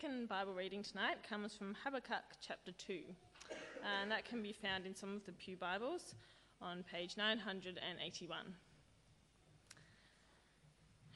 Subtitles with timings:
[0.00, 3.00] second Bible reading tonight comes from Habakkuk chapter 2,
[4.00, 6.14] and that can be found in some of the Pew Bibles
[6.62, 8.38] on page 981.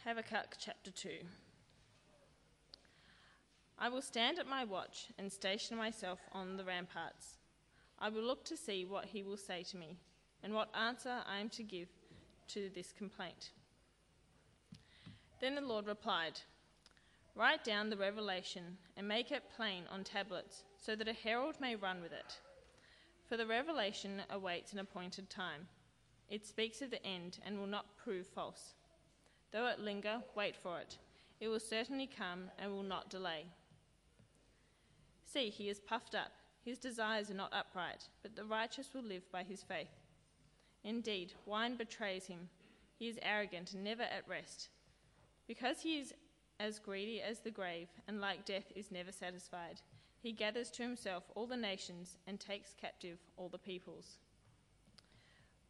[0.05, 1.09] Habakkuk chapter 2.
[3.79, 7.39] I will stand at my watch and station myself on the ramparts.
[7.99, 9.97] I will look to see what he will say to me
[10.43, 11.89] and what answer I am to give
[12.49, 13.51] to this complaint.
[15.41, 16.41] Then the Lord replied,
[17.37, 21.75] Write down the revelation and make it plain on tablets, so that a herald may
[21.75, 22.39] run with it.
[23.29, 25.67] For the revelation awaits an appointed time.
[26.29, 28.75] It speaks of the end and will not prove false.
[29.51, 30.99] Though it linger, wait for it.
[31.41, 33.47] It will certainly come and will not delay.
[35.25, 36.33] See, he is puffed up.
[36.65, 39.91] His desires are not upright, but the righteous will live by his faith.
[40.85, 42.49] Indeed, wine betrays him.
[42.99, 44.69] He is arrogant and never at rest.
[45.47, 46.15] Because he is
[46.61, 49.81] as greedy as the grave, and like death is never satisfied.
[50.23, 54.19] He gathers to himself all the nations and takes captive all the peoples.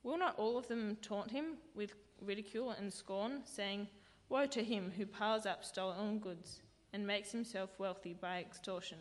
[0.03, 3.89] Will not all of them taunt him with ridicule and scorn, saying,
[4.29, 6.61] Woe to him who piles up stolen goods
[6.93, 8.99] and makes himself wealthy by extortion?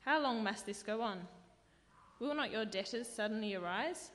[0.00, 1.26] How long must this go on?
[2.20, 4.10] Will not your debtors suddenly arise?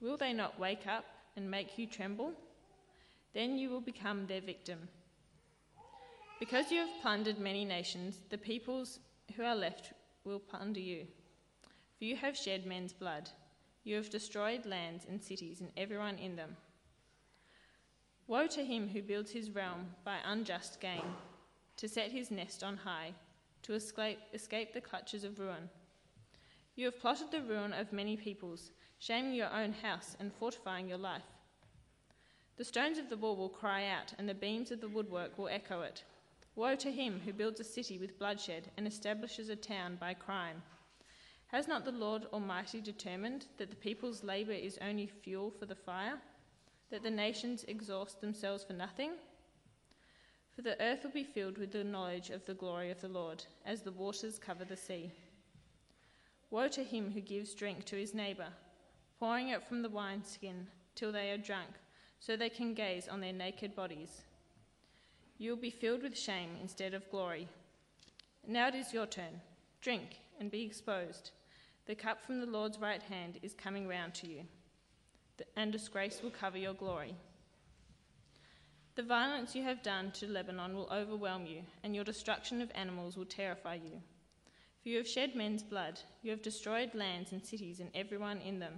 [0.00, 1.04] Will they not wake up
[1.36, 2.32] and make you tremble?
[3.32, 4.88] Then you will become their victim
[6.42, 8.98] because you have plundered many nations, the peoples
[9.36, 9.92] who are left
[10.24, 11.06] will plunder you.
[11.96, 13.30] For you have shed men's blood.
[13.84, 16.56] You have destroyed lands and cities and everyone in them.
[18.26, 21.04] Woe to him who builds his realm by unjust gain,
[21.76, 23.12] to set his nest on high,
[23.62, 25.70] to escape, escape the clutches of ruin.
[26.74, 30.98] You have plotted the ruin of many peoples, shaming your own house and fortifying your
[30.98, 31.22] life.
[32.56, 35.46] The stones of the wall will cry out, and the beams of the woodwork will
[35.46, 36.02] echo it.
[36.54, 40.62] Woe to him who builds a city with bloodshed and establishes a town by crime.
[41.46, 45.74] Has not the Lord Almighty determined that the people's labour is only fuel for the
[45.74, 46.18] fire,
[46.90, 49.12] that the nations exhaust themselves for nothing?
[50.54, 53.44] For the earth will be filled with the knowledge of the glory of the Lord,
[53.64, 55.10] as the waters cover the sea.
[56.50, 58.48] Woe to him who gives drink to his neighbour,
[59.18, 61.70] pouring it from the wineskin till they are drunk,
[62.20, 64.22] so they can gaze on their naked bodies.
[65.42, 67.48] You will be filled with shame instead of glory.
[68.46, 69.40] Now it is your turn.
[69.80, 71.32] Drink and be exposed.
[71.86, 74.42] The cup from the Lord's right hand is coming round to you,
[75.56, 77.16] and disgrace will cover your glory.
[78.94, 83.16] The violence you have done to Lebanon will overwhelm you, and your destruction of animals
[83.16, 84.00] will terrify you.
[84.80, 88.60] For you have shed men's blood, you have destroyed lands and cities and everyone in
[88.60, 88.74] them.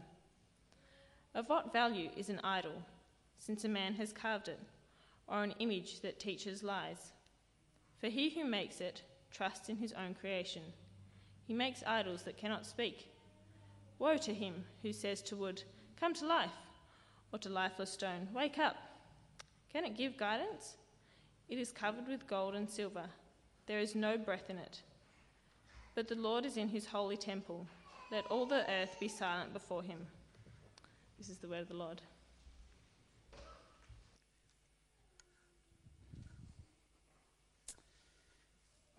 [1.34, 2.81] Of what value is an idol,
[3.38, 4.60] since a man has carved it?
[5.29, 7.12] Or an image that teaches lies.
[8.01, 10.62] For he who makes it trusts in his own creation.
[11.47, 13.09] He makes idols that cannot speak.
[13.99, 15.62] Woe to him who says to wood,
[15.99, 16.51] Come to life,
[17.33, 18.77] or to lifeless stone, Wake up.
[19.73, 20.77] Can it give guidance?
[21.49, 23.06] It is covered with gold and silver.
[23.67, 24.83] There is no breath in it.
[25.95, 27.67] But the Lord is in his holy temple.
[28.11, 30.06] Let all the earth be silent before him.
[31.19, 32.03] This is the word of the Lord.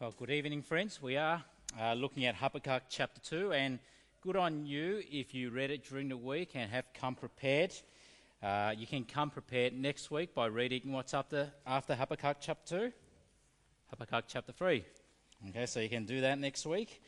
[0.06, 1.02] Well, good evening, friends.
[1.02, 1.44] We are
[1.82, 3.80] uh, looking at Habakkuk chapter 2, and
[4.22, 7.74] good on you if you read it during the week and have come prepared.
[8.44, 12.90] Uh, you can come prepared next week by reading what's up the, after Habakkuk chapter
[12.90, 12.92] 2,
[13.90, 14.86] Habakkuk chapter 3.
[15.50, 17.02] Okay, so you can do that next week.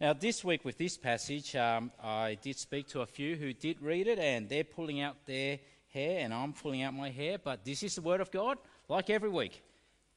[0.00, 3.82] Now, this week with this passage, um, I did speak to a few who did
[3.82, 5.58] read it, and they're pulling out their
[5.92, 8.56] hair, and I'm pulling out my hair, but this is the Word of God,
[8.88, 9.62] like every week.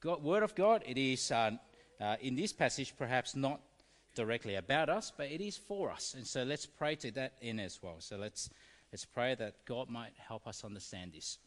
[0.00, 1.30] God, Word of God, it is.
[1.30, 1.50] Uh,
[2.00, 3.60] uh, in this passage, perhaps not
[4.14, 6.14] directly about us, but it is for us.
[6.14, 7.96] And so let's pray to that end as well.
[7.98, 8.50] So let's,
[8.92, 11.38] let's pray that God might help us understand this.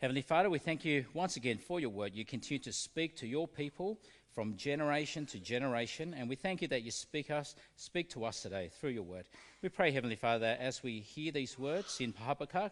[0.00, 2.14] Heavenly Father, we thank you once again for your word.
[2.14, 3.98] You continue to speak to your people
[4.32, 8.40] from generation to generation, and we thank you that you speak us, speak to us
[8.40, 9.24] today through your word.
[9.60, 12.70] We pray, Heavenly Father, as we hear these words in Habakkuk,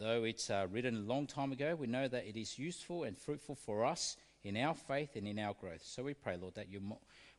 [0.00, 3.16] though it's uh, written a long time ago, we know that it is useful and
[3.16, 4.16] fruitful for us
[4.46, 5.82] in our faith and in our growth.
[5.82, 6.80] So we pray, Lord, that you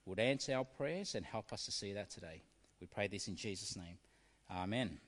[0.06, 2.42] would answer our prayers and help us to see that today.
[2.81, 3.98] We pray this in Jesus' name.
[4.51, 5.00] Amen.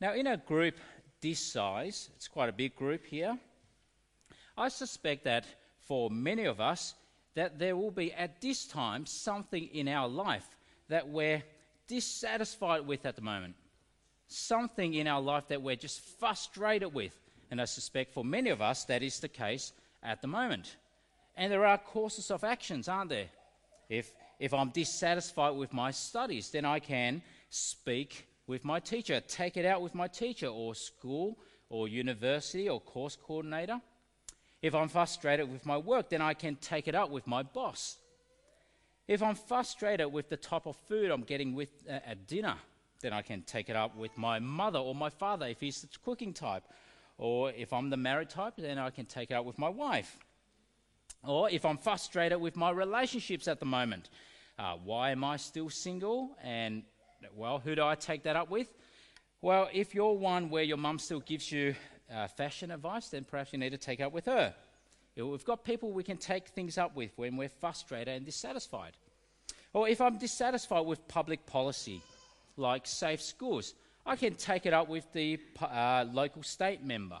[0.00, 0.74] now, in a group
[1.20, 3.38] this size, it's quite a big group here,
[4.56, 5.46] I suspect that
[5.86, 6.94] for many of us,
[7.34, 10.46] that there will be at this time something in our life
[10.88, 11.42] that we're
[11.86, 13.54] dissatisfied with at the moment.
[14.26, 17.18] Something in our life that we're just frustrated with.
[17.50, 20.76] And I suspect for many of us that is the case at the moment.
[21.36, 23.28] And there are courses of actions, aren't there?
[23.88, 29.56] If, if I'm dissatisfied with my studies, then I can speak with my teacher, take
[29.56, 31.38] it out with my teacher, or school,
[31.68, 33.80] or university, or course coordinator.
[34.60, 37.96] If I'm frustrated with my work, then I can take it up with my boss.
[39.08, 42.56] If I'm frustrated with the type of food I'm getting with, uh, at dinner,
[43.00, 45.88] then I can take it up with my mother or my father if he's the
[46.04, 46.62] cooking type.
[47.20, 50.16] Or if I'm the married type, then I can take it up with my wife.
[51.22, 54.08] Or if I'm frustrated with my relationships at the moment,
[54.58, 56.30] uh, why am I still single?
[56.42, 56.82] And,
[57.36, 58.72] well, who do I take that up with?
[59.42, 61.74] Well, if you're one where your mum still gives you
[62.10, 64.54] uh, fashion advice, then perhaps you need to take it up with her.
[65.14, 68.92] We've got people we can take things up with when we're frustrated and dissatisfied.
[69.74, 72.00] Or if I'm dissatisfied with public policy,
[72.56, 73.74] like safe schools,
[74.10, 77.20] I can take it up with the uh, local state member.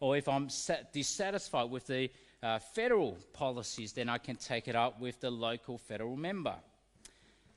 [0.00, 0.48] Or if I'm
[0.94, 2.10] dissatisfied with the
[2.42, 6.54] uh, federal policies, then I can take it up with the local federal member.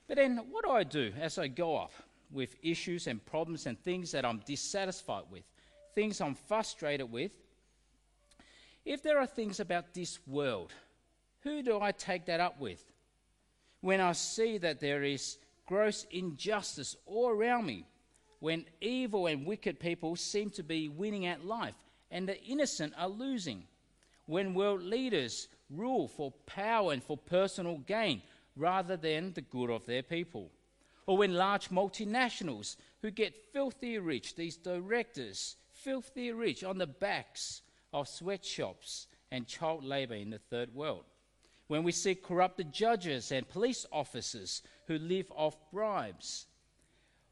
[0.09, 1.93] But then, what do I do as I go up
[2.33, 5.43] with issues and problems and things that I'm dissatisfied with,
[5.95, 7.31] things I'm frustrated with?
[8.83, 10.73] If there are things about this world,
[11.43, 12.83] who do I take that up with?
[13.79, 17.85] When I see that there is gross injustice all around me,
[18.41, 21.75] when evil and wicked people seem to be winning at life
[22.09, 23.63] and the innocent are losing,
[24.25, 28.21] when world leaders rule for power and for personal gain
[28.55, 30.51] rather than the good of their people,
[31.05, 37.61] or when large multinationals who get filthy rich, these directors, filthy rich on the backs
[37.93, 41.03] of sweatshops and child labour in the third world.
[41.67, 46.47] When we see corrupted judges and police officers who live off bribes.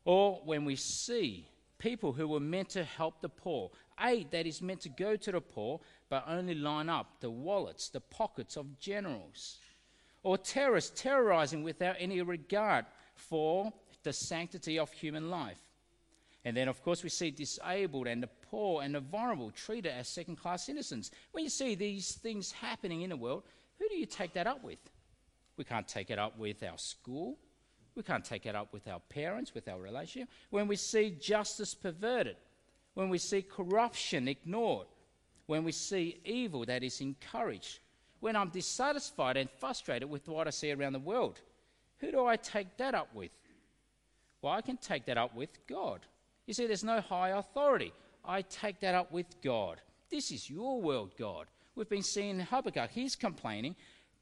[0.10, 1.48] Or when we see
[1.78, 3.70] people who were meant to help the poor,
[4.04, 7.90] aid that is meant to go to the poor, but only line up the wallets,
[7.90, 9.60] the pockets of generals.
[10.24, 13.72] Or terrorists terrorizing without any regard for
[14.02, 15.62] the sanctity of human life.
[16.44, 20.08] And then, of course, we see disabled and the poor and the vulnerable treated as
[20.08, 21.12] second class citizens.
[21.34, 23.44] When you see these things happening in the world,
[23.78, 24.80] who do you take that up with?
[25.56, 27.38] We can't take it up with our school.
[28.00, 30.30] We can't take it up with our parents, with our relationship.
[30.52, 32.38] When we see justice perverted,
[32.94, 34.88] when we see corruption ignored,
[35.48, 37.80] when we see evil that is encouraged,
[38.22, 41.42] when I'm dissatisfied and frustrated with what I see around the world,
[41.98, 43.32] who do I take that up with?
[44.42, 46.00] Well, I can take that up with God.
[46.46, 47.92] You see, there's no high authority.
[48.24, 49.82] I take that up with God.
[50.10, 51.48] This is your world, God.
[51.76, 52.92] We've been seeing Habakkuk.
[52.92, 53.76] He's complaining.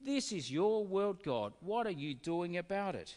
[0.04, 1.54] This is your world, God.
[1.60, 3.16] What are you doing about it?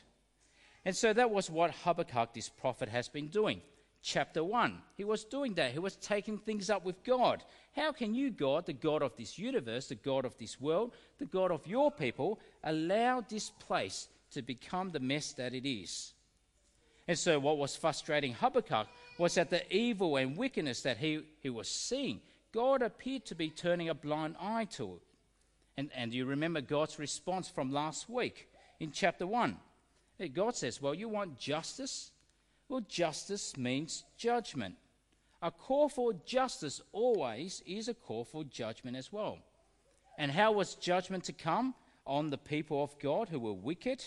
[0.85, 3.61] And so that was what Habakkuk, this prophet, has been doing.
[4.03, 5.73] Chapter 1, he was doing that.
[5.73, 7.45] He was taking things up with God.
[7.77, 11.27] How can you, God, the God of this universe, the God of this world, the
[11.27, 16.15] God of your people, allow this place to become the mess that it is?
[17.07, 18.87] And so, what was frustrating Habakkuk
[19.19, 22.21] was that the evil and wickedness that he, he was seeing,
[22.53, 25.03] God appeared to be turning a blind eye to it.
[25.77, 28.49] And, and you remember God's response from last week
[28.79, 29.57] in chapter 1.
[30.29, 32.13] God says, Well, you want justice?
[32.69, 34.77] Well, justice means judgment.
[35.43, 39.39] A call for justice always is a call for judgment as well.
[40.19, 41.75] And how was judgment to come
[42.07, 44.05] on the people of God who were wicked?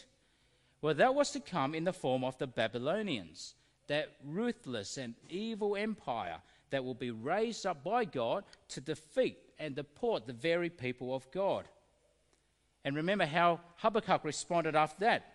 [0.82, 3.55] Well, that was to come in the form of the Babylonians,
[3.88, 6.38] that ruthless and evil empire
[6.70, 11.29] that will be raised up by God to defeat and deport the very people of
[11.32, 11.67] God.
[12.86, 15.25] And remember how Habakkuk responded after that.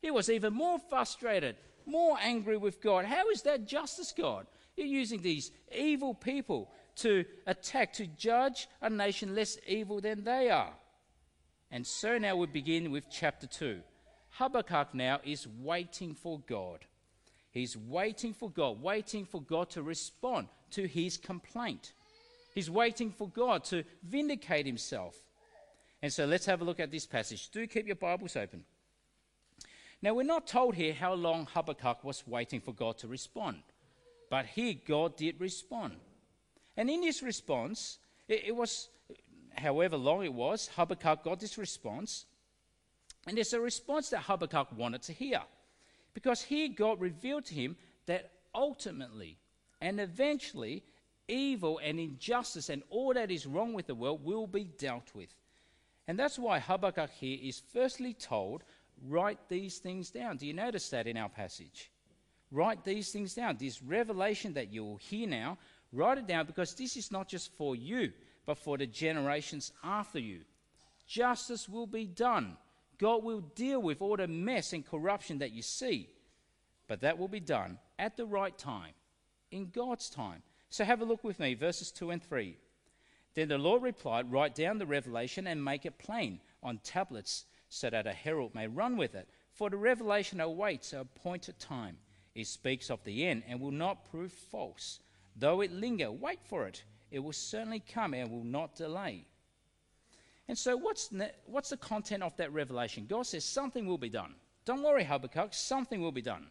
[0.00, 3.04] He was even more frustrated, more angry with God.
[3.04, 4.46] How is that justice, God?
[4.76, 10.50] You're using these evil people to attack, to judge a nation less evil than they
[10.50, 10.72] are.
[11.70, 13.80] And so now we begin with chapter 2.
[14.30, 16.84] Habakkuk now is waiting for God.
[17.50, 21.92] He's waiting for God, waiting for God to respond to his complaint.
[22.54, 25.16] He's waiting for God to vindicate himself.
[26.02, 27.50] And so let's have a look at this passage.
[27.50, 28.64] Do keep your Bibles open.
[30.06, 33.60] Now, we're not told here how long Habakkuk was waiting for God to respond,
[34.30, 35.96] but here God did respond.
[36.76, 37.98] And in his response,
[38.28, 38.88] it, it was,
[39.56, 42.26] however long it was, Habakkuk got this response
[43.26, 45.42] and it's a response that Habakkuk wanted to hear.
[46.14, 47.74] Because here God revealed to him
[48.06, 49.38] that ultimately
[49.80, 50.84] and eventually
[51.26, 55.34] evil and injustice and all that is wrong with the world will be dealt with.
[56.06, 58.62] And that's why Habakkuk here is firstly told,
[59.02, 60.36] write these things down.
[60.36, 61.90] Do you notice that in our passage?
[62.50, 63.56] Write these things down.
[63.58, 65.58] This revelation that you will hear now,
[65.92, 68.12] write it down because this is not just for you,
[68.44, 70.40] but for the generations after you.
[71.06, 72.56] Justice will be done.
[72.98, 76.08] God will deal with all the mess and corruption that you see.
[76.88, 78.92] But that will be done at the right time,
[79.50, 80.42] in God's time.
[80.68, 82.56] So have a look with me, verses 2 and 3.
[83.34, 87.44] Then the Lord replied, Write down the revelation and make it plain on tablets,
[87.76, 89.28] so that a herald may run with it.
[89.52, 91.98] For the revelation awaits a appointed time.
[92.34, 95.00] It speaks of the end and will not prove false.
[95.36, 96.84] Though it linger, wait for it.
[97.10, 99.26] It will certainly come and will not delay.
[100.48, 103.06] And so, what's, ne- what's the content of that revelation?
[103.06, 104.34] God says something will be done.
[104.64, 106.46] Don't worry, Habakkuk, something will be done.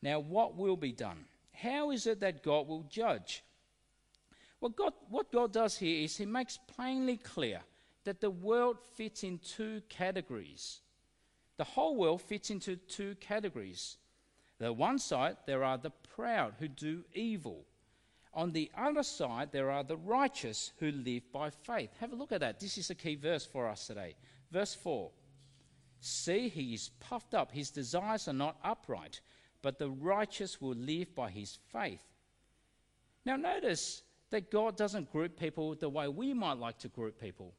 [0.00, 1.24] Now, what will be done?
[1.52, 3.42] How is it that God will judge?
[4.60, 7.62] Well, God, what God does here is He makes plainly clear
[8.04, 10.80] that the world fits in two categories.
[11.56, 13.98] The whole world fits into two categories.
[14.58, 17.66] The one side, there are the proud who do evil.
[18.32, 21.90] On the other side, there are the righteous who live by faith.
[21.98, 22.60] Have a look at that.
[22.60, 24.14] This is a key verse for us today.
[24.50, 25.10] Verse 4
[26.00, 29.20] See, he is puffed up, his desires are not upright,
[29.60, 32.02] but the righteous will live by his faith.
[33.26, 37.52] Now, notice that God doesn't group people the way we might like to group people.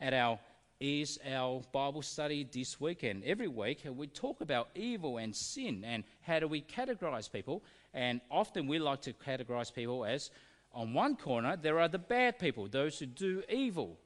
[0.00, 0.38] At our
[0.80, 3.24] is our Bible study this weekend.
[3.24, 7.64] Every week we talk about evil and sin and how do we categorize people.
[7.92, 10.30] And often we like to categorize people as
[10.72, 13.98] on one corner there are the bad people, those who do evil.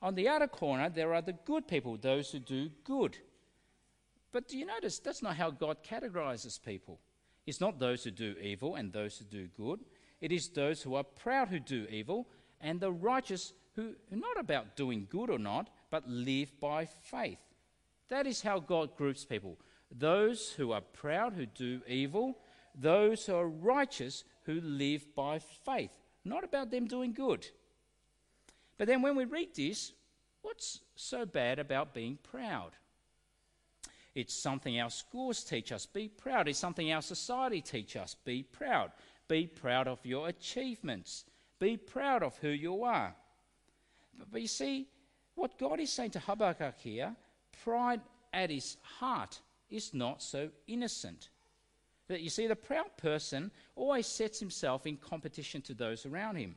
[0.00, 3.18] On the other corner there are the good people, those who do good.
[4.30, 7.00] But do you notice that's not how God categorizes people?
[7.46, 9.80] It's not those who do evil and those who do good.
[10.20, 12.28] It is those who are proud who do evil
[12.60, 17.38] and the righteous who are not about doing good or not, but live by faith.
[18.08, 19.58] That is how God groups people.
[19.90, 22.38] Those who are proud, who do evil,
[22.74, 25.90] those who are righteous, who live by faith.
[26.24, 27.46] Not about them doing good.
[28.78, 29.92] But then when we read this,
[30.42, 32.72] what's so bad about being proud?
[34.14, 36.48] It's something our schools teach us be proud.
[36.48, 38.92] It's something our society teach us be proud.
[39.28, 41.24] Be proud of your achievements.
[41.58, 43.14] Be proud of who you are.
[44.18, 44.88] But, but you see,
[45.34, 47.14] what God is saying to Habakkuk here,
[47.64, 48.00] pride
[48.32, 49.40] at his heart
[49.70, 51.30] is not so innocent.
[52.08, 56.56] That you see, the proud person always sets himself in competition to those around him.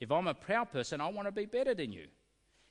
[0.00, 2.06] If I'm a proud person, I want to be better than you.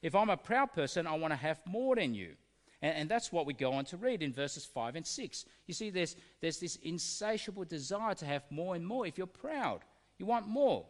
[0.02, 2.36] If I'm a proud person, I want to have more than you.
[2.82, 5.46] And, and, that's what we go on to read in verses 5 and 6.
[5.66, 9.08] You see, there's, there's this insatiable desire to have more and more.
[9.08, 9.80] If you're proud,
[10.20, 10.86] you want more.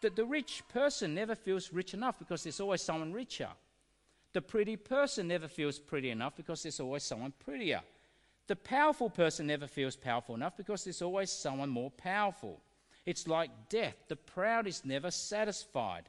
[0.00, 3.48] The, the rich person never feels rich enough because there's always someone richer.
[4.32, 7.80] The pretty person never feels pretty enough because there's always someone prettier.
[8.48, 12.60] The powerful person never feels powerful enough because there's always someone more powerful.
[13.04, 13.96] It's like death.
[14.08, 16.08] The proud is never satisfied.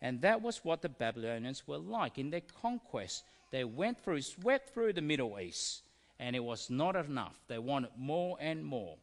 [0.00, 3.24] And that was what the Babylonians were like in their conquest.
[3.50, 5.82] They went through, swept through the Middle East,
[6.18, 7.38] and it was not enough.
[7.48, 8.96] They wanted more and more.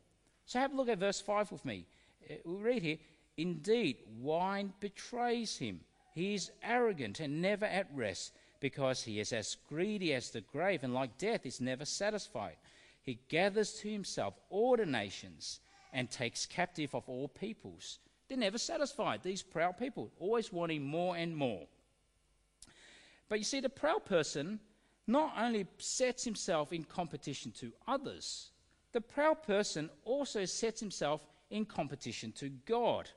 [0.46, 1.86] So have a look at verse 5 with me.
[2.30, 2.98] Uh, we read here
[3.38, 5.82] Indeed, wine betrays him
[6.14, 10.84] he is arrogant and never at rest because he is as greedy as the grave
[10.84, 12.58] and like death is never satisfied.
[13.02, 15.62] He gathers to himself all the nations
[15.94, 18.00] and takes captive of all peoples.
[18.28, 21.66] They're never satisfied, these proud people, always wanting more and more.
[23.28, 24.60] But you see, the proud person
[25.08, 28.52] not only sets himself in competition to others,
[28.92, 33.10] the proud person also sets himself in competition to God.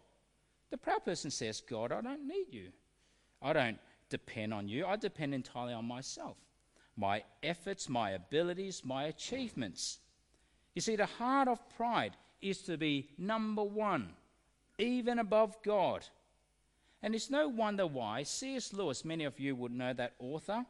[0.75, 2.73] The proud person says, God, I don't need you.
[3.41, 3.79] I don't
[4.11, 6.37] depend on you, I depend entirely on myself,
[6.97, 10.01] my efforts, my abilities, my achievements.
[10.75, 14.15] You see, the heart of pride is to be number one,
[14.77, 16.05] even above God.
[17.05, 18.73] And it's no wonder why C.S.
[18.73, 20.67] Lewis, many of you would know that author,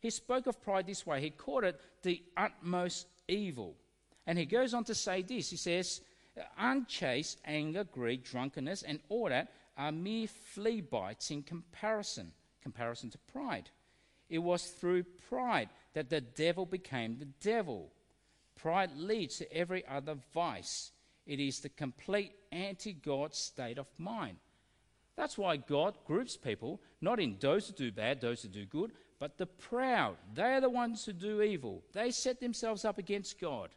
[0.00, 1.20] he spoke of pride this way.
[1.20, 3.74] He called it the utmost evil.
[4.28, 6.02] And he goes on to say this he says,
[6.58, 13.18] unchaste anger, greed, drunkenness, and all that are mere flea bites in comparison, comparison to
[13.18, 13.70] pride.
[14.28, 17.92] It was through pride that the devil became the devil.
[18.56, 20.92] Pride leads to every other vice.
[21.26, 24.38] It is the complete anti God state of mind.
[25.16, 28.92] That's why God groups people not in those who do bad, those who do good,
[29.18, 30.16] but the proud.
[30.34, 31.82] They are the ones who do evil.
[31.92, 33.70] They set themselves up against God.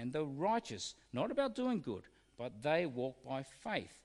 [0.00, 2.04] And the righteous, not about doing good,
[2.38, 3.98] but they walk by faith.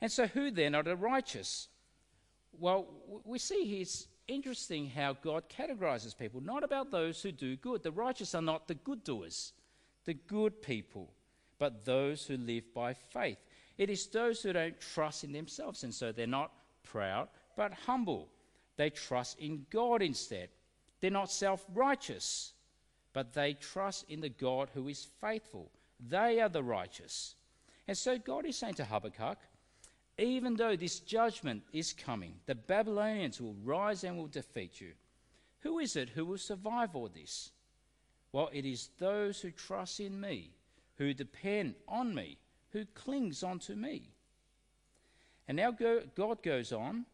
[0.00, 1.68] And so, who then are the righteous?
[2.58, 2.88] Well,
[3.24, 7.84] we see here it's interesting how God categorizes people, not about those who do good.
[7.84, 9.52] The righteous are not the good doers,
[10.06, 11.12] the good people,
[11.60, 13.38] but those who live by faith.
[13.78, 16.50] It is those who don't trust in themselves, and so they're not
[16.82, 18.28] proud, but humble.
[18.76, 20.48] They trust in God instead.
[21.00, 22.51] They're not self righteous,
[23.12, 25.70] but they trust in the God who is faithful.
[26.00, 27.34] They are the righteous.
[27.86, 29.38] And so God is saying to Habakkuk,
[30.18, 34.92] even though this judgment is coming, the Babylonians will rise and will defeat you.
[35.60, 37.50] Who is it who will survive all this?
[38.32, 40.50] Well, it is those who trust in me,
[40.96, 42.38] who depend on me,
[42.70, 44.10] who clings onto me.
[45.48, 47.04] And now God goes on,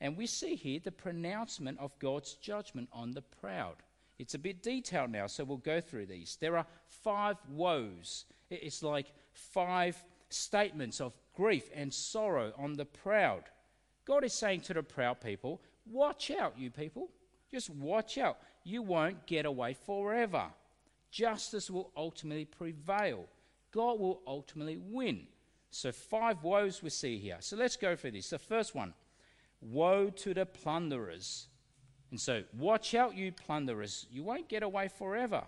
[0.00, 3.76] and we see here the pronouncement of God's judgment on the proud.
[4.22, 6.38] It's a bit detailed now, so we'll go through these.
[6.40, 8.24] There are five woes.
[8.50, 9.96] It's like five
[10.28, 13.42] statements of grief and sorrow on the proud.
[14.04, 15.60] God is saying to the proud people,
[15.90, 17.08] Watch out, you people.
[17.50, 18.38] Just watch out.
[18.62, 20.44] You won't get away forever.
[21.10, 23.24] Justice will ultimately prevail.
[23.72, 25.26] God will ultimately win.
[25.72, 27.38] So, five woes we see here.
[27.40, 28.30] So, let's go through this.
[28.30, 28.94] The first one
[29.60, 31.48] Woe to the plunderers.
[32.12, 34.06] And so, watch out, you plunderers.
[34.10, 35.44] You won't get away forever.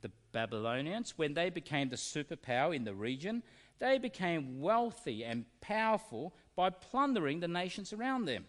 [0.00, 3.44] The Babylonians, when they became the superpower in the region,
[3.78, 8.44] they became wealthy and powerful by plundering the nations around them.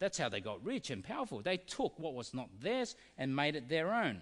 [0.00, 1.40] That's how they got rich and powerful.
[1.40, 4.20] They took what was not theirs and made it their own.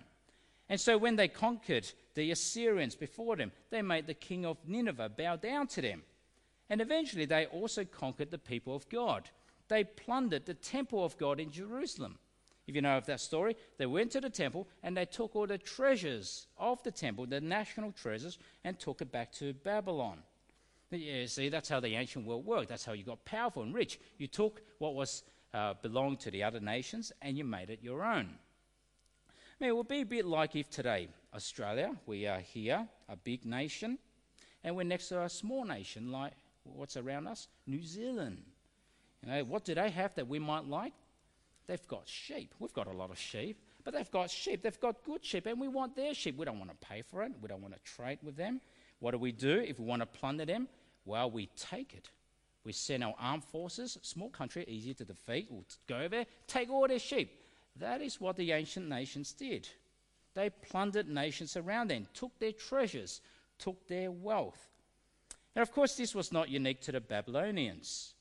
[0.68, 5.08] And so when they conquered the Assyrians before them, they made the king of Nineveh
[5.08, 6.04] bow down to them.
[6.70, 9.28] And eventually they also conquered the people of God.
[9.66, 12.18] They plundered the temple of God in Jerusalem.
[12.66, 15.46] If you know of that story, they went to the temple and they took all
[15.46, 20.18] the treasures of the temple, the national treasures, and took it back to Babylon.
[20.90, 22.68] Yeah, see, that's how the ancient world worked.
[22.68, 23.98] That's how you got powerful and rich.
[24.16, 28.04] You took what was uh, belonged to the other nations and you made it your
[28.04, 28.28] own.
[29.28, 33.16] I mean, it would be a bit like if today, Australia, we are here, a
[33.16, 33.98] big nation,
[34.62, 36.32] and we're next to a small nation like
[36.64, 37.48] what's around us?
[37.66, 38.42] New Zealand.
[39.22, 40.92] You know, what do they have that we might like?
[41.66, 42.54] They've got sheep.
[42.58, 44.62] We've got a lot of sheep, but they've got sheep.
[44.62, 46.36] They've got good sheep, and we want their sheep.
[46.36, 47.32] We don't want to pay for it.
[47.40, 48.60] We don't want to trade with them.
[49.00, 50.68] What do we do if we want to plunder them?
[51.04, 52.10] Well, we take it.
[52.64, 55.48] We send our armed forces, small country, easy to defeat.
[55.50, 57.30] We'll go over there, take all their sheep.
[57.76, 59.68] That is what the ancient nations did.
[60.34, 63.20] They plundered nations around them, took their treasures,
[63.58, 64.68] took their wealth.
[65.54, 68.14] Now, of course, this was not unique to the Babylonians.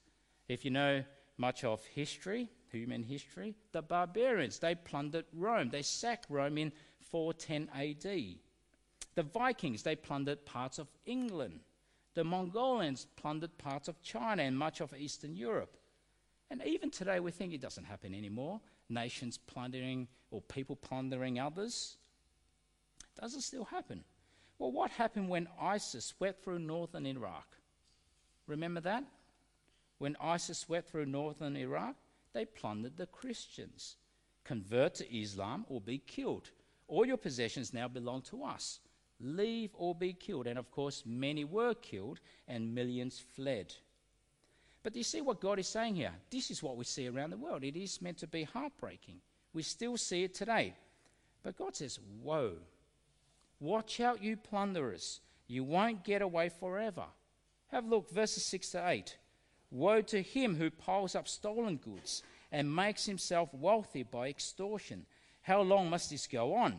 [0.47, 1.03] If you know
[1.37, 5.69] much of history, human history, the barbarians, they plundered Rome.
[5.69, 8.35] They sacked Rome in 410 AD.
[9.15, 11.59] The Vikings, they plundered parts of England.
[12.15, 15.77] The Mongolians plundered parts of China and much of Eastern Europe.
[16.49, 18.61] And even today, we think it doesn't happen anymore.
[18.89, 21.97] Nations plundering or people plundering others.
[23.19, 24.03] Does it still happen?
[24.59, 27.57] Well, what happened when ISIS swept through northern Iraq?
[28.47, 29.03] Remember that?
[30.03, 31.95] When ISIS swept through northern Iraq,
[32.33, 33.95] they plundered the Christians.
[34.43, 36.49] Convert to Islam or be killed.
[36.89, 38.81] All your possessions now belong to us.
[39.21, 40.45] Leave or be killed.
[40.45, 43.73] And of course, many were killed and millions fled.
[44.83, 46.11] But do you see what God is saying here?
[46.29, 47.63] This is what we see around the world.
[47.63, 49.21] It is meant to be heartbreaking.
[49.53, 50.75] We still see it today.
[51.43, 52.55] But God says, Woe.
[53.61, 55.21] Watch out, you plunderers.
[55.47, 57.05] You won't get away forever.
[57.67, 59.15] Have a look, verses 6 to 8.
[59.73, 65.07] Woe to him who piles up stolen goods and makes himself wealthy by extortion.
[65.41, 66.77] How long must this go on?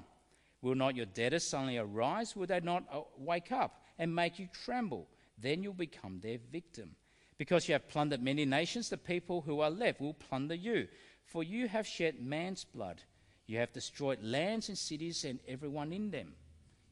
[0.62, 2.37] Will not your debtors suddenly arise?
[2.37, 5.09] Will they not uh, wake up and make you tremble?
[5.37, 6.94] Then you'll become their victim.
[7.37, 10.87] Because you have plundered many nations, the people who are left will plunder you.
[11.24, 13.02] For you have shed man's blood.
[13.48, 16.33] You have destroyed lands and cities and everyone in them.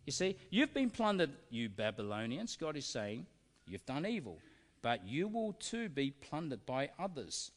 [0.05, 2.57] You see, you've been plundered, you Babylonians.
[2.57, 3.25] God is saying,
[3.67, 4.39] you've done evil.
[4.83, 7.53] But you will too be plundered by others.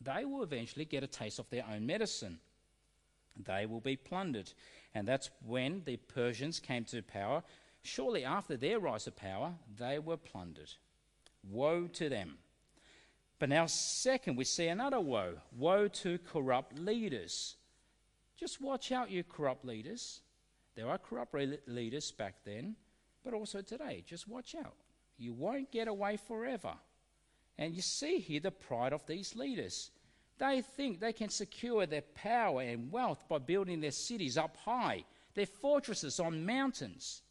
[0.00, 2.38] They will eventually get a taste of their own medicine.
[3.36, 4.52] They will be plundered.
[4.94, 7.42] And that's when the Persians came to power.
[7.82, 10.72] Shortly after their rise to power, they were plundered.
[11.48, 12.38] Woe to them.
[13.38, 17.56] But now, second, we see another woe woe to corrupt leaders.
[18.36, 20.20] Just watch out, you corrupt leaders.
[20.74, 21.34] There are corrupt
[21.66, 22.76] leaders back then,
[23.24, 24.04] but also today.
[24.06, 24.74] Just watch out.
[25.18, 26.74] You won't get away forever.
[27.58, 29.90] And you see here the pride of these leaders.
[30.38, 35.04] They think they can secure their power and wealth by building their cities up high,
[35.34, 37.22] their fortresses on mountains.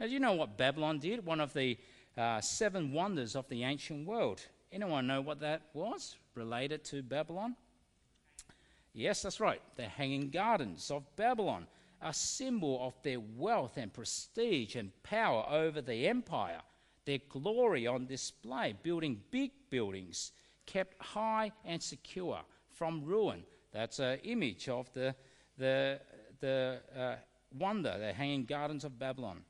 [0.00, 1.78] As you know what Babylon did, one of the
[2.16, 4.44] uh, seven wonders of the ancient world.
[4.72, 7.56] Anyone know what that was related to Babylon?
[8.94, 9.62] Yes, that's right.
[9.76, 11.66] The Hanging Gardens of Babylon,
[12.00, 16.60] a symbol of their wealth and prestige and power over the empire,
[17.04, 20.32] their glory on display, building big buildings
[20.66, 23.42] kept high and secure from ruin.
[23.72, 25.14] That's an image of the,
[25.58, 26.00] the,
[26.40, 27.16] the uh,
[27.58, 29.42] wonder, the hanging gardens of Babylon.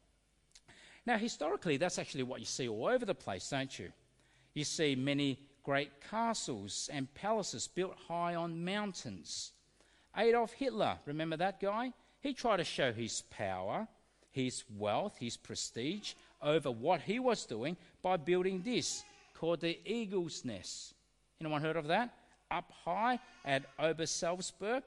[1.04, 3.92] Now, historically, that's actually what you see all over the place, don't you?
[4.54, 9.52] You see many great castles and palaces built high on mountains.
[10.16, 11.92] Adolf Hitler, remember that guy?
[12.20, 13.88] He tried to show his power,
[14.30, 20.44] his wealth, his prestige over what he was doing by building this called the Eagle's
[20.44, 20.94] Nest.
[21.40, 22.14] Anyone heard of that?
[22.50, 24.82] Up high at Obersalzberg,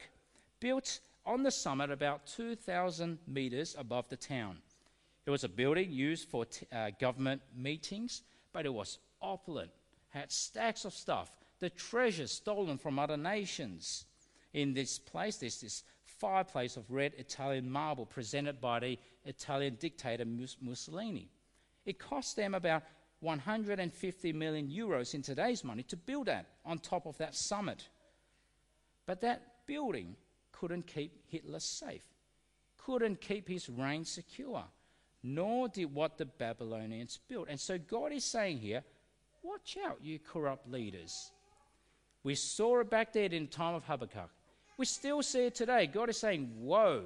[0.59, 4.57] built on the summit about 2,000 meters above the town.
[5.25, 8.21] It was a building used for t- uh, government meetings,
[8.53, 9.71] but it was opulent,
[10.09, 14.05] had stacks of stuff, the treasures stolen from other nations.
[14.53, 20.25] In this place, there's this fireplace of red Italian marble presented by the Italian dictator
[20.61, 21.29] Mussolini.
[21.85, 22.83] It cost them about
[23.21, 27.87] 150 million euros in today's money to build that on top of that summit.
[29.05, 30.15] But that building
[30.51, 32.03] couldn't keep Hitler safe,
[32.77, 34.63] couldn't keep his reign secure,
[35.23, 37.47] nor did what the Babylonians built.
[37.49, 38.83] And so God is saying here,
[39.43, 41.31] watch out, you corrupt leaders.
[42.23, 44.29] We saw it back there in the time of Habakkuk.
[44.77, 45.87] We still see it today.
[45.87, 47.03] God is saying, Woe,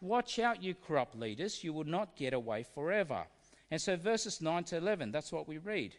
[0.00, 1.64] watch out, you corrupt leaders.
[1.64, 3.24] You will not get away forever.
[3.70, 5.94] And so, verses 9 to 11, that's what we read.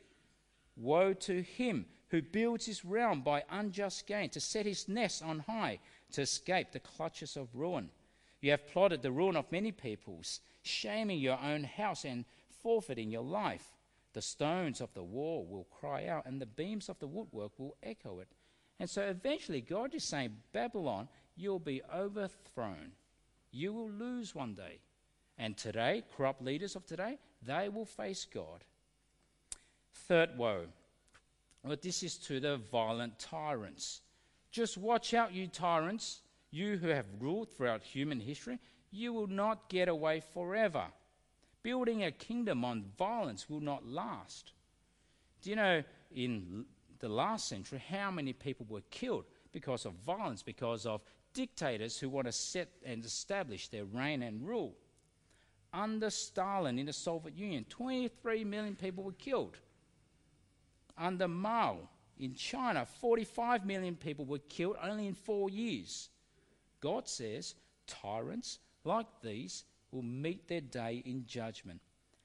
[0.76, 5.40] Woe to him who builds his realm by unjust gain, to set his nest on
[5.40, 5.80] high,
[6.12, 7.90] to escape the clutches of ruin.
[8.42, 12.26] You have plotted the ruin of many peoples, shaming your own house and
[12.62, 13.72] forfeiting your life.
[14.14, 17.78] The stones of the wall will cry out, and the beams of the woodwork will
[17.82, 18.28] echo it.
[18.78, 21.08] And so eventually, God is saying, Babylon,
[21.38, 22.92] you'll be overthrown.
[23.52, 24.80] You will lose one day.
[25.38, 28.64] And today, corrupt leaders of today, they will face God.
[29.94, 30.66] Third woe.
[31.64, 34.02] Well, this is to the violent tyrants.
[34.52, 38.60] Just watch out, you tyrants, you who have ruled throughout human history.
[38.92, 40.86] You will not get away forever.
[41.64, 44.52] Building a kingdom on violence will not last.
[45.42, 46.66] Do you know in
[47.00, 51.02] the last century how many people were killed because of violence, because of
[51.34, 54.76] dictators who want to set and establish their reign and rule?
[55.74, 59.58] Under Stalin in the Soviet Union, 23 million people were killed.
[60.98, 61.78] Under Mao
[62.20, 66.10] in China, 45 million people were killed only in four years.
[66.82, 67.56] God says
[67.88, 71.82] tyrants like these will meet their day in judgment.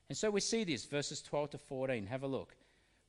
[0.09, 2.07] And so we see this, verses 12 to 14.
[2.07, 2.57] Have a look.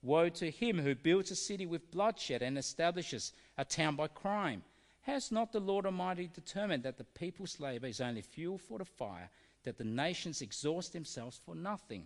[0.01, 4.63] Woe to him who builds a city with bloodshed and establishes a town by crime.
[5.01, 8.85] Has not the Lord Almighty determined that the people's labour is only fuel for the
[8.85, 9.29] fire,
[9.67, 12.05] that the nations exhaust themselves for nothing?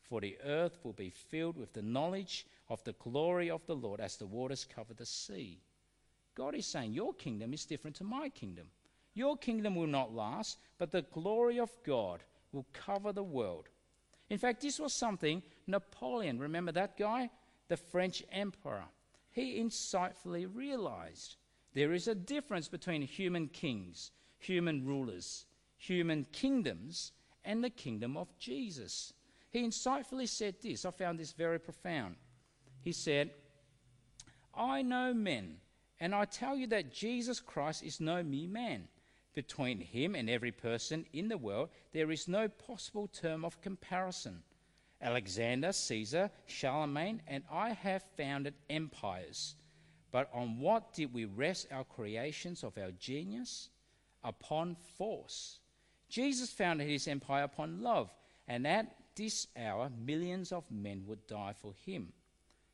[0.00, 4.00] For the earth will be filled with the knowledge of the glory of the Lord
[4.00, 5.58] as the waters cover the sea.
[6.34, 8.68] God is saying, Your kingdom is different to my kingdom.
[9.12, 13.68] Your kingdom will not last, but the glory of God will cover the world.
[14.30, 17.28] In fact, this was something Napoleon, remember that guy?
[17.68, 18.84] The French emperor.
[19.32, 21.36] He insightfully realized
[21.74, 25.44] there is a difference between human kings, human rulers,
[25.76, 27.12] human kingdoms,
[27.44, 29.12] and the kingdom of Jesus.
[29.50, 30.84] He insightfully said this.
[30.84, 32.16] I found this very profound.
[32.82, 33.30] He said,
[34.54, 35.56] I know men,
[36.00, 38.88] and I tell you that Jesus Christ is no mere man.
[39.34, 44.42] Between him and every person in the world, there is no possible term of comparison.
[45.02, 49.54] Alexander, Caesar, Charlemagne, and I have founded empires.
[50.10, 53.68] But on what did we rest our creations of our genius?
[54.24, 55.58] Upon force.
[56.08, 58.10] Jesus founded his empire upon love,
[58.46, 62.12] and at this hour, millions of men would die for him.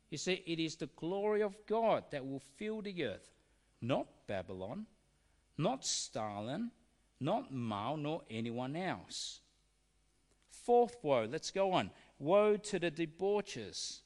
[0.09, 3.31] You see, it is the glory of God that will fill the earth,
[3.81, 4.85] not Babylon,
[5.57, 6.71] not Stalin,
[7.19, 9.39] not Mao, nor anyone else.
[10.49, 11.89] Fourth woe, let's go on.
[12.19, 13.99] Woe to the debauchers.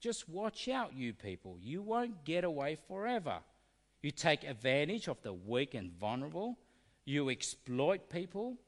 [0.00, 1.58] Just watch out, you people.
[1.60, 3.38] You won't get away forever.
[4.00, 6.58] You take advantage of the weak and vulnerable.
[7.04, 8.58] You exploit people.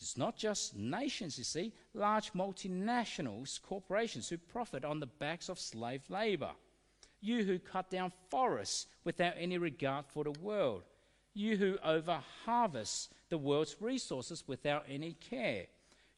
[0.00, 5.58] It's not just nations, you see, large multinationals, corporations who profit on the backs of
[5.58, 6.52] slave labor.
[7.20, 10.84] You who cut down forests without any regard for the world
[11.38, 15.66] you who over harvest the world's resources without any care.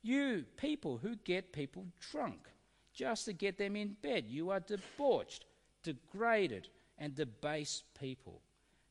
[0.03, 2.49] You people who get people drunk
[2.95, 4.25] just to get them in bed.
[4.29, 5.45] You are debauched,
[5.83, 8.41] degraded, and debased people.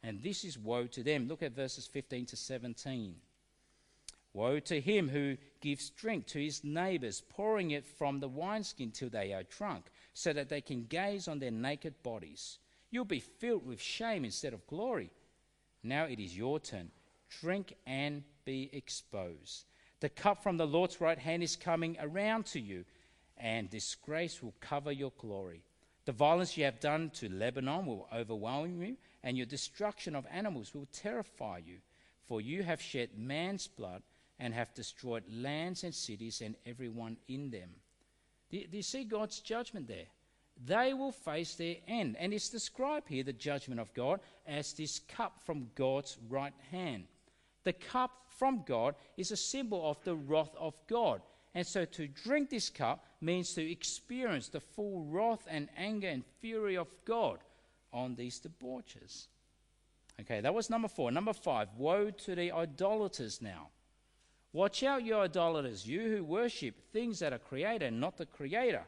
[0.03, 1.27] And this is woe to them.
[1.27, 3.15] Look at verses 15 to 17.
[4.39, 9.09] Woe to him who gives drink to his neighbors, pouring it from the wineskin till
[9.09, 12.57] they are drunk, so that they can gaze on their naked bodies.
[12.89, 15.11] You'll be filled with shame instead of glory.
[15.83, 16.89] Now it is your turn.
[17.41, 19.65] Drink and be exposed.
[19.99, 22.85] The cup from the Lord's right hand is coming around to you,
[23.35, 25.63] and disgrace will cover your glory.
[26.05, 30.73] The violence you have done to Lebanon will overwhelm you, and your destruction of animals
[30.73, 31.79] will terrify you.
[32.25, 34.01] For you have shed man's blood
[34.39, 37.69] and have destroyed lands and cities and everyone in them.
[38.49, 40.07] Do, you see God's judgment there?
[40.65, 42.15] They will face their end.
[42.19, 47.05] And it's described here, the judgment of God, as this cup from God's right hand.
[47.63, 51.21] The cup from God is a symbol of the wrath of God.
[51.55, 56.23] And so to drink this cup means to experience the full wrath and anger and
[56.39, 57.39] fury of God
[57.91, 59.27] on these debauchers.
[60.21, 61.11] Okay, that was number four.
[61.11, 63.69] Number five, woe to the idolaters now.
[64.51, 68.83] Watch out, you idolaters, you who worship things that are created, not the Creator.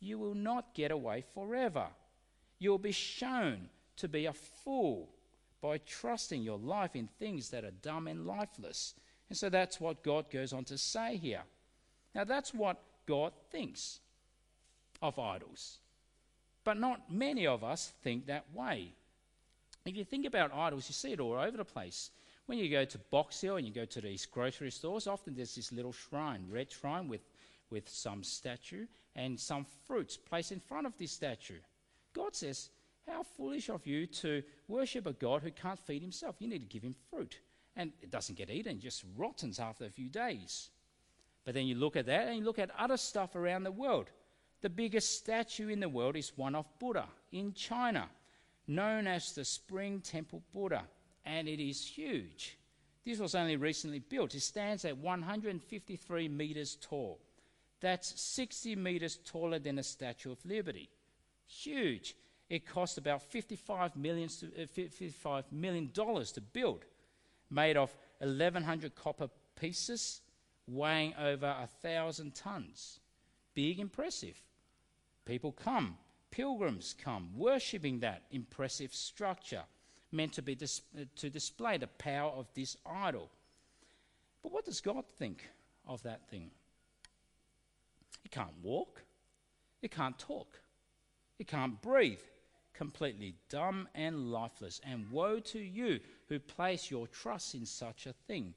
[0.00, 1.86] You will not get away forever.
[2.58, 5.10] You will be shown to be a fool
[5.60, 8.94] by trusting your life in things that are dumb and lifeless.
[9.28, 11.42] And so that's what God goes on to say here.
[12.14, 14.00] Now, that's what God thinks
[15.00, 15.78] of idols.
[16.64, 18.92] But not many of us think that way.
[19.84, 22.10] If you think about idols, you see it all over the place.
[22.46, 25.54] When you go to Box Hill and you go to these grocery stores, often there's
[25.54, 27.22] this little shrine, red shrine with,
[27.70, 31.60] with some statue and some fruits placed in front of this statue.
[32.14, 32.70] God says,
[33.06, 36.36] How foolish of you to worship a God who can't feed himself.
[36.40, 37.38] You need to give him fruit.
[37.76, 40.70] And it doesn't get eaten, it just rottens after a few days.
[41.44, 44.10] But then you look at that and you look at other stuff around the world.
[44.60, 48.08] The biggest statue in the world is one of Buddha in China,
[48.68, 50.84] known as the Spring Temple Buddha,
[51.24, 52.58] and it is huge.
[53.04, 54.34] This was only recently built.
[54.34, 57.20] It stands at 153 meters tall.
[57.80, 60.88] That's 60 meters taller than the Statue of Liberty.
[61.46, 62.14] Huge.
[62.48, 66.84] It cost about 55 million, uh, $55 million to build,
[67.50, 70.20] made of 1,100 copper pieces,
[70.68, 73.00] weighing over a thousand tons.
[73.54, 74.40] Big, impressive.
[75.24, 75.96] People come,
[76.30, 79.62] pilgrims come, worshipping that impressive structure,
[80.12, 80.82] meant to be dis-
[81.16, 83.30] to display the power of this idol.
[84.42, 85.48] But what does God think
[85.86, 86.50] of that thing?
[88.24, 89.02] It can't walk,
[89.80, 90.60] it can't talk,
[91.38, 92.20] it can't breathe,
[92.74, 94.80] completely dumb and lifeless.
[94.84, 98.54] And woe to you who place your trust in such a thing.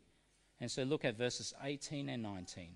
[0.60, 2.70] And so look at verses 18 and 19.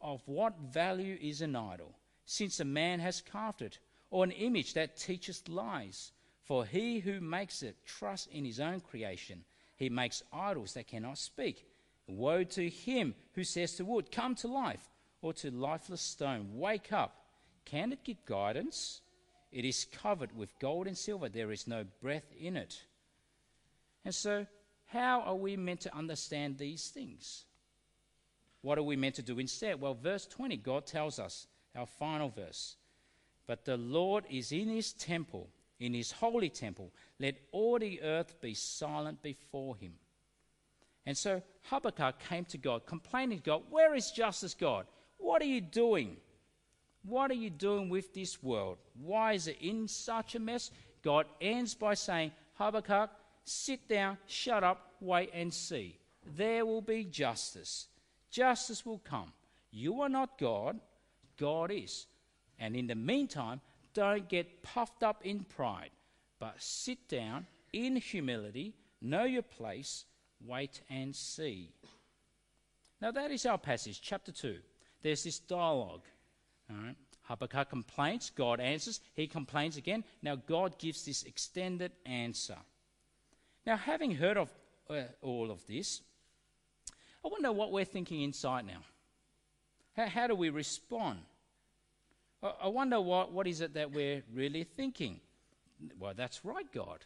[0.00, 1.92] Of what value is an idol,
[2.24, 3.78] since a man has carved it,
[4.10, 6.12] or an image that teaches lies?
[6.44, 9.44] For he who makes it trusts in his own creation.
[9.76, 11.66] He makes idols that cannot speak.
[12.06, 16.92] Woe to him who says to wood, Come to life, or to lifeless stone, Wake
[16.92, 17.16] up.
[17.64, 19.00] Can it get guidance?
[19.52, 21.28] It is covered with gold and silver.
[21.28, 22.82] There is no breath in it.
[24.04, 24.46] And so
[24.86, 27.44] how are we meant to understand these things?
[28.62, 29.80] What are we meant to do instead?
[29.80, 32.76] Well, verse 20, God tells us, our final verse.
[33.46, 35.48] But the Lord is in his temple,
[35.82, 36.92] in his holy temple.
[37.18, 39.94] Let all the earth be silent before him.
[41.04, 44.86] And so Habakkuk came to God, complaining to God, Where is justice, God?
[45.18, 46.16] What are you doing?
[47.02, 48.78] What are you doing with this world?
[48.94, 50.70] Why is it in such a mess?
[51.02, 53.10] God ends by saying, Habakkuk,
[53.44, 55.98] sit down, shut up, wait and see.
[56.36, 57.88] There will be justice.
[58.30, 59.32] Justice will come.
[59.72, 60.78] You are not God,
[61.36, 62.06] God is.
[62.60, 63.60] And in the meantime,
[63.94, 65.90] don't get puffed up in pride,
[66.38, 70.04] but sit down in humility, know your place,
[70.46, 71.70] wait and see.
[73.00, 74.58] Now, that is our passage, chapter 2.
[75.02, 76.02] There's this dialogue.
[76.70, 76.96] All right?
[77.22, 80.04] Habakkuk complains, God answers, he complains again.
[80.22, 82.56] Now, God gives this extended answer.
[83.64, 84.50] Now, having heard of
[84.90, 86.02] uh, all of this,
[87.24, 88.82] I wonder what we're thinking inside now.
[89.96, 91.20] How, how do we respond?
[92.42, 95.20] I, wonder what, what is it that we're really thinking.
[95.98, 97.04] Well, that's right, God.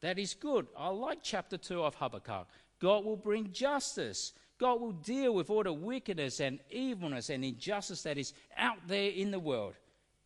[0.00, 0.66] That is good.
[0.76, 2.46] I like chapter 2 of Habakkuk.
[2.78, 4.32] God will bring justice.
[4.58, 9.10] God will deal with all the wickedness and evilness and injustice that is out there
[9.10, 9.74] in the world.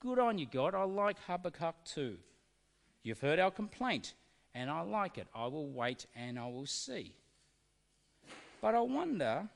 [0.01, 0.75] Good on you, God.
[0.75, 2.17] I like Habakkuk 2.
[3.03, 4.15] You've heard our complaint
[4.55, 5.27] and I like it.
[5.35, 7.15] I will wait and I will see.
[8.61, 9.49] But I wonder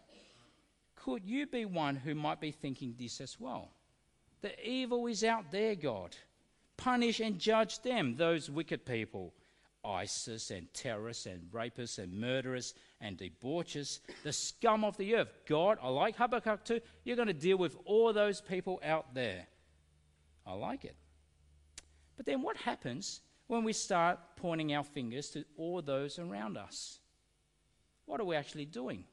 [0.97, 3.74] could you be one who might be thinking this as well?
[4.45, 6.15] The evil is out there, God.
[6.77, 9.33] Punish and judge them, those wicked people.
[9.83, 15.33] ISIS and terrorists and rapists and murderers and debauchers, the scum of the earth.
[15.47, 16.83] God, I like Habakkuk too.
[17.05, 19.47] You're going to deal with all those people out there.
[20.47, 20.97] I like it.
[22.19, 26.99] But then what happens when we start pointing our fingers to all those around us?
[28.05, 29.05] What are we actually doing?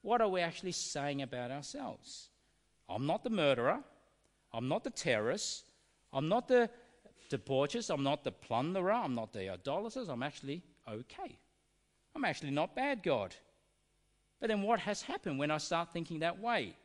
[0.00, 2.30] What are we actually saying about ourselves?
[2.88, 3.80] I'm not the murderer.
[4.52, 5.64] I'm not the terrorist.
[6.12, 6.70] I'm not the
[7.30, 7.92] debauchers.
[7.92, 8.92] I'm not the plunderer.
[8.92, 10.08] I'm not the idolaters.
[10.08, 11.38] I'm actually okay.
[12.14, 13.34] I'm actually not bad, God.
[14.40, 16.76] But then what has happened when I start thinking that way?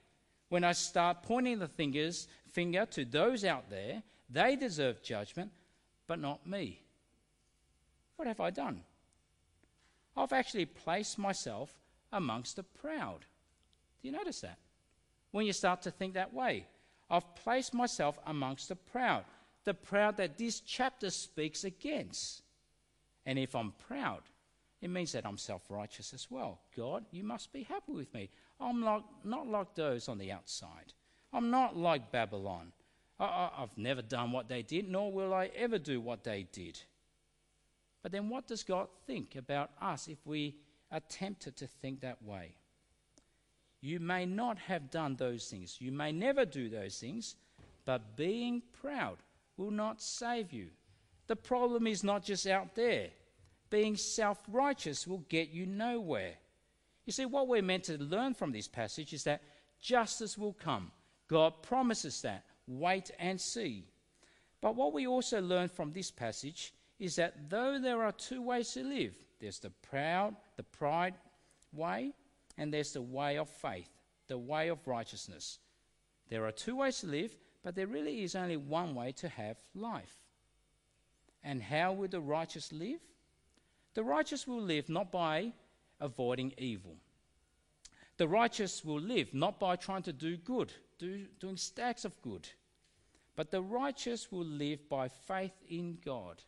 [0.50, 5.52] When I start pointing the fingers, finger to those out there, they deserve judgment,
[6.08, 6.82] but not me.
[8.16, 8.82] What have I done?
[10.16, 11.74] I've actually placed myself
[12.12, 13.26] amongst the proud.
[14.02, 14.60] Do you notice that?
[15.32, 16.68] When you start to think that way,
[17.10, 19.26] I've placed myself amongst the proud,
[19.64, 22.42] the proud that this chapter speaks against.
[23.26, 24.22] And if I'm proud,
[24.82, 26.60] it means that I'm self righteous as well.
[26.76, 28.30] God, you must be happy with me.
[28.60, 30.94] I'm like, not like those on the outside.
[31.32, 32.72] I'm not like Babylon.
[33.20, 36.80] I, have never done what they did, nor will I ever do what they did.
[38.02, 40.56] But then, what does God think about us if we
[40.92, 42.56] are tempted to think that way?
[43.84, 47.36] You may not have done those things, you may never do those things,
[47.84, 49.18] but being proud
[49.58, 50.70] will not save you.
[51.28, 53.10] The problem is not just out there.
[53.70, 56.36] Being self righteous will get you nowhere.
[57.06, 59.42] You see, what we're meant to learn from this passage is that
[59.82, 60.90] justice will come.
[61.28, 62.46] God promises that.
[62.66, 63.90] Wait and see.
[64.62, 68.72] But what we also learn from this passage is that though there are two ways
[68.76, 71.16] to live, there's the proud, the pride
[71.74, 72.14] way,
[72.58, 73.90] and there's the way of faith,
[74.28, 75.60] the way of righteousness.
[76.30, 79.58] There are two ways to live, but there really is only one way to have
[79.74, 80.16] life.
[81.44, 83.02] And how will the righteous live?
[83.94, 85.54] The righteous will live not by
[86.00, 86.96] avoiding evil.
[88.18, 92.48] The righteous will live not by trying to do good, do, doing stacks of good,
[93.36, 96.44] but the righteous will live by faith in God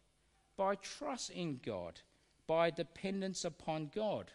[0.58, 2.00] by trust in God,
[2.48, 4.32] by dependence upon God.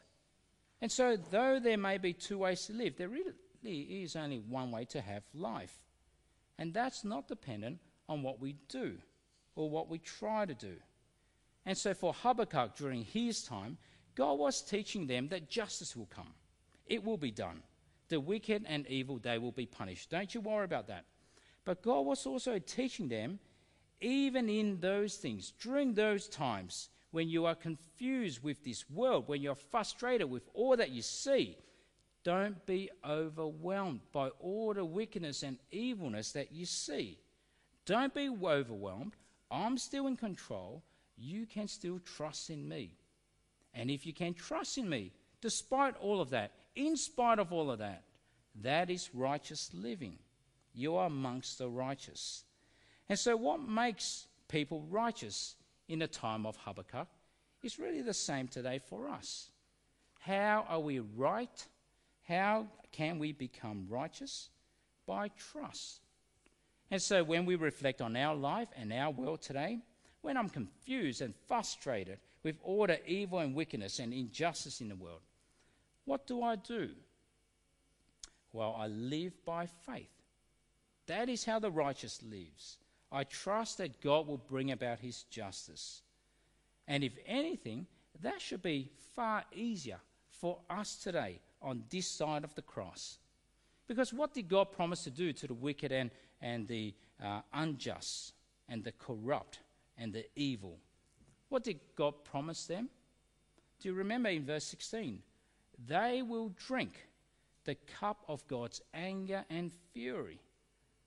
[0.81, 4.71] And so, though there may be two ways to live, there really is only one
[4.71, 5.75] way to have life.
[6.59, 8.97] And that's not dependent on what we do
[9.57, 10.77] or what we try to do.
[11.67, 13.77] And so, for Habakkuk during his time,
[14.15, 16.35] God was teaching them that justice will come,
[16.87, 17.63] it will be done.
[18.09, 20.11] The wicked and evil, they will be punished.
[20.11, 21.05] Don't you worry about that.
[21.65, 23.39] But God was also teaching them
[24.01, 29.43] even in those things, during those times when you are confused with this world, when
[29.43, 31.57] you're frustrated with all that you see,
[32.23, 37.19] don't be overwhelmed by all the wickedness and evilness that you see.
[37.87, 39.17] Don't be overwhelmed.
[39.51, 40.83] I'm still in control.
[41.17, 42.97] You can still trust in me.
[43.75, 47.71] And if you can trust in me, despite all of that, in spite of all
[47.71, 48.05] of that,
[48.63, 50.19] that is righteous living.
[50.75, 52.45] You are amongst the righteous.
[53.09, 55.57] And so, what makes people righteous
[55.91, 57.09] in a time of Habakkuk
[57.65, 59.51] is really the same today for us.
[60.21, 61.67] How are we right?
[62.29, 64.51] How can we become righteous?
[65.05, 66.01] By trust.
[66.93, 69.81] And so, when we reflect on our life and our world today,
[70.23, 74.97] when I'm confused and frustrated with all the evil and wickedness and injustice in the
[74.97, 75.23] world,
[76.05, 76.91] what do I do?
[78.53, 80.11] Well, I live by faith.
[81.07, 82.79] That is how the righteous lives.
[83.13, 86.03] I trust that God will bring about his justice.
[86.87, 87.87] And if anything,
[88.23, 89.99] that should be far easier
[90.31, 93.19] for us today on this side of the cross.
[93.89, 98.33] Because what did God promise to do to the wicked and, and the uh, unjust
[98.69, 99.59] and the corrupt
[99.99, 100.79] and the evil?
[101.49, 102.89] What did God promise them?
[103.81, 105.21] Do you remember in verse 16?
[105.89, 107.09] They will drink
[107.65, 110.39] the cup of God's anger and fury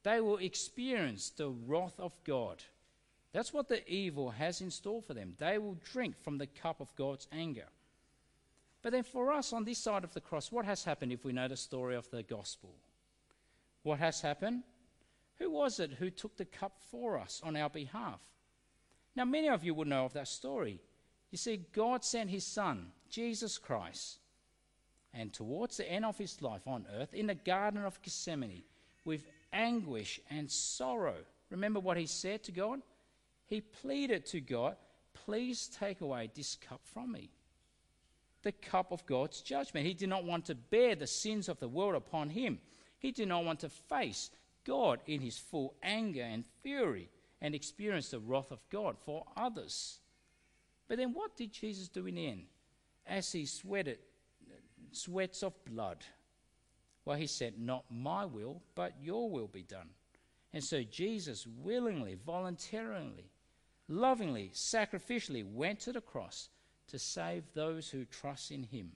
[0.04, 2.63] they will experience the wrath of God.
[3.32, 5.34] That's what the evil has in store for them.
[5.39, 7.68] They will drink from the cup of God's anger.
[8.84, 11.32] But then, for us on this side of the cross, what has happened if we
[11.32, 12.76] know the story of the gospel?
[13.82, 14.63] What has happened?
[15.39, 18.20] Who was it who took the cup for us on our behalf?
[19.16, 20.80] Now, many of you will know of that story.
[21.32, 24.20] You see, God sent his Son, Jesus Christ,
[25.14, 28.64] and towards the end of his life on earth, in the Garden of Gethsemane,
[29.06, 31.16] with anguish and sorrow.
[31.49, 32.82] Remember what he said to God?
[33.45, 34.76] He pleaded to God,
[35.14, 37.30] Please take away this cup from me.
[38.41, 39.86] The cup of God's judgment.
[39.86, 42.60] He did not want to bear the sins of the world upon him.
[42.99, 44.32] He did not want to face
[44.66, 47.10] God in his full anger and fury
[47.41, 49.99] and experience the wrath of God for others.
[50.88, 52.45] But then what did Jesus do in the end?
[53.06, 53.99] As he sweated
[54.91, 56.04] sweats of blood,
[57.06, 59.89] well, he said, Not my will, but your will be done.
[60.54, 63.32] And so Jesus willingly, voluntarily
[63.88, 66.49] lovingly, sacrificially went to the cross
[66.88, 68.91] to save those who trust in him.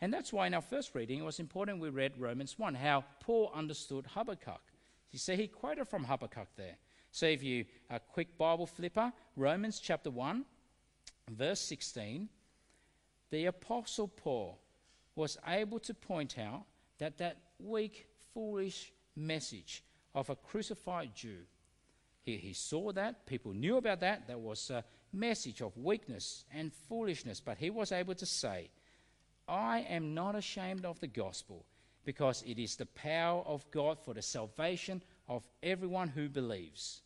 [0.00, 3.04] And that's why in our first reading it was important we read Romans 1, how
[3.20, 4.62] Paul understood Habakkuk.
[5.10, 6.76] You see, he quoted from Habakkuk there.
[7.10, 10.44] So if you a quick Bible flipper, Romans chapter 1,
[11.30, 12.28] verse 16,
[13.30, 14.58] the Apostle Paul
[15.16, 16.62] was able to point out
[17.00, 19.82] that that weak, foolish message
[20.14, 21.38] of a crucified Jew,
[22.22, 26.72] he, he saw that, people knew about that, that was a message of weakness and
[26.88, 28.70] foolishness, but he was able to say,
[29.48, 31.64] I am not ashamed of the gospel
[32.04, 37.02] because it is the power of God for the salvation of everyone who believes.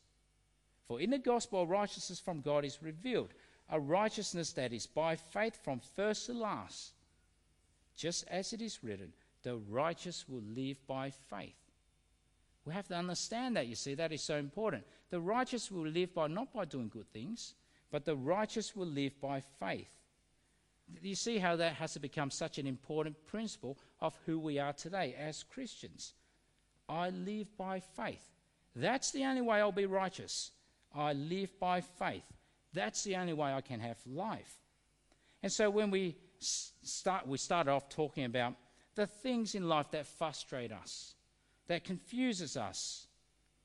[0.87, 3.33] For in the gospel, righteousness from God is revealed,
[3.71, 6.93] a righteousness that is by faith from first to last.
[7.97, 9.13] Just as it is written,
[9.45, 11.55] the righteous will live by faith.
[12.65, 14.85] We have to understand that, you see, that is so important.
[15.11, 17.55] The righteous will live by not by doing good things,
[17.93, 19.91] but the righteous will live by faith.
[21.03, 24.73] You see how that has to become such an important principle of who we are
[24.73, 26.15] today as Christians?
[26.89, 28.31] I live by faith.
[28.75, 30.51] That's the only way I'll be righteous.
[30.95, 32.25] I live by faith.
[32.73, 34.59] That's the only way I can have life.
[35.43, 38.55] And so when we start, we started off talking about
[38.95, 41.15] the things in life that frustrate us,
[41.67, 43.07] that confuses us,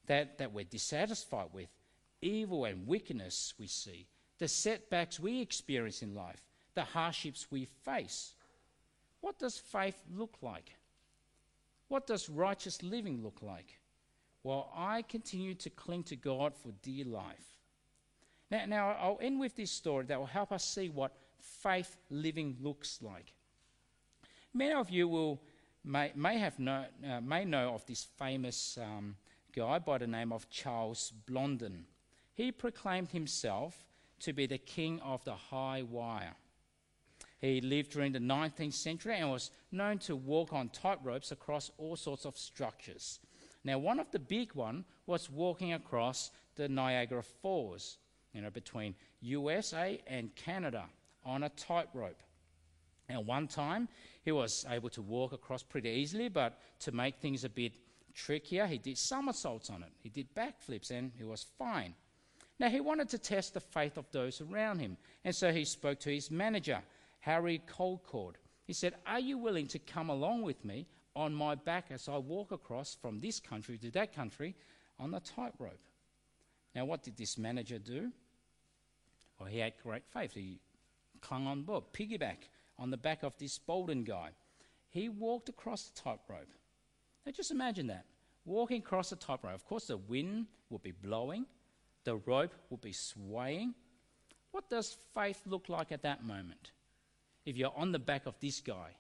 [0.07, 1.69] that, that we're dissatisfied with,
[2.21, 4.07] evil and wickedness we see,
[4.39, 8.33] the setbacks we experience in life, the hardships we face.
[9.21, 10.71] What does faith look like?
[11.87, 13.79] What does righteous living look like?
[14.43, 17.57] Well, I continue to cling to God for dear life.
[18.49, 22.57] Now, now I'll end with this story that will help us see what faith living
[22.61, 23.33] looks like.
[24.53, 25.41] Many of you will
[25.83, 29.15] may, may have know, uh, may know of this famous um,
[29.55, 31.85] guy by the name of Charles Blondin.
[32.33, 33.85] He proclaimed himself
[34.21, 36.35] to be the king of the high wire.
[37.39, 41.95] He lived during the 19th century and was known to walk on tightropes across all
[41.95, 43.19] sorts of structures.
[43.63, 47.97] Now, one of the big one was walking across the Niagara Falls,
[48.33, 50.85] you know, between USA and Canada
[51.25, 52.21] on a tightrope.
[53.07, 53.87] And one time
[54.29, 57.73] he was able to walk across pretty easily, but to make things a bit
[58.13, 59.91] trickier, he did somersaults on it.
[60.03, 61.95] He did backflips and he was fine.
[62.59, 65.99] Now he wanted to test the faith of those around him, and so he spoke
[66.01, 66.79] to his manager
[67.21, 68.35] Harry Colcord.
[68.67, 72.17] He said, Are you willing to come along with me on my back as I
[72.17, 74.55] walk across from this country to that country
[74.99, 75.81] on the tightrope?
[76.75, 78.11] Now, what did this manager do?
[79.39, 80.35] Well, he had great faith.
[80.35, 80.59] He
[81.19, 82.49] clung on board, piggyback
[82.79, 84.29] on the back of this Blondin guy.
[84.89, 86.49] He walked across the tightrope.
[87.25, 88.05] Now, just imagine that
[88.45, 89.53] walking across the tightrope.
[89.53, 91.45] Of course, the wind would be blowing,
[92.03, 93.75] the rope would be swaying.
[94.51, 96.71] What does faith look like at that moment?
[97.49, 98.95] if you're on the back of this guy,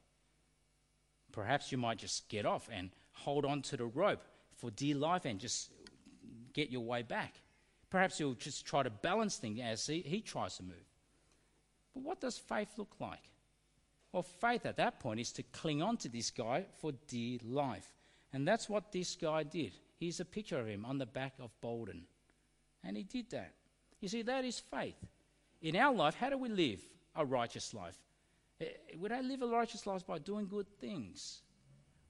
[1.31, 4.23] perhaps you might just get off and hold on to the rope
[4.55, 5.71] for dear life and just
[6.53, 7.35] get your way back.
[7.91, 10.89] Perhaps you'll just try to balance things as he, he tries to move.
[11.93, 13.29] But what does faith look like?
[14.11, 17.93] Well, faith at that point is to cling on to this guy for dear life.
[18.33, 19.73] And that's what this guy did.
[19.99, 22.03] Here's a picture of him on the back of Blondin.
[22.83, 23.53] And he did that.
[23.99, 24.95] You see, that is faith.
[25.61, 26.81] In our life, how do we live
[27.15, 27.97] a righteous life?
[28.61, 28.65] Eh,
[28.97, 31.41] we don't live a righteous life by doing good things.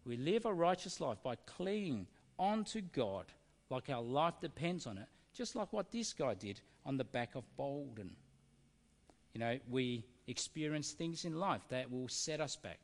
[0.06, 3.26] We live a righteous life by clinging onto God
[3.70, 7.36] like our life depends on it, just like what this guy did on the back
[7.36, 8.16] of Blondin.
[9.34, 12.80] You know, we experience things in life that will set us back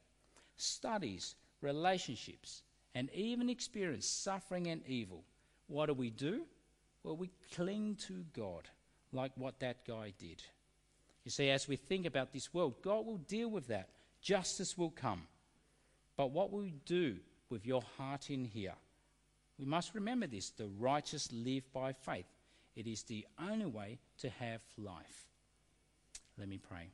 [0.58, 5.24] studies, relationships, and even experience suffering and evil.
[5.68, 6.44] What do we do?
[7.04, 8.70] Well, we cling to God
[9.12, 10.42] like what that guy did.
[11.26, 13.90] You see, as we think about this world, God will deal with that.
[14.22, 15.24] Justice will come.
[16.16, 17.18] But what will you do
[17.50, 18.76] with your heart in here?
[19.60, 22.26] We must remember this the righteous live by faith.
[22.76, 25.28] It is the only way to have life.
[26.38, 26.90] Let me pray.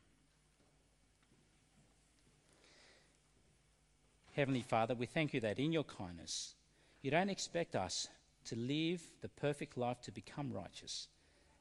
[4.35, 6.55] Heavenly Father, we thank you that in your kindness,
[7.01, 8.07] you don't expect us
[8.45, 11.07] to live the perfect life to become righteous,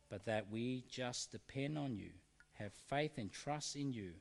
[0.08, 2.10] but that we just depend on you
[2.60, 4.12] have faith and trust in you,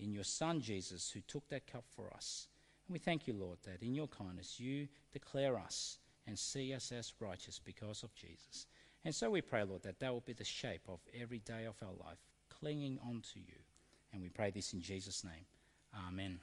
[0.00, 2.48] in your Son Jesus, who took that cup for us.
[2.86, 6.90] And we thank you, Lord, that in your kindness you declare us and see us
[6.92, 8.66] as righteous because of Jesus.
[9.04, 11.76] And so we pray, Lord, that that will be the shape of every day of
[11.82, 13.60] our life, clinging on to you.
[14.12, 15.46] And we pray this in Jesus' name.
[16.08, 16.40] Amen.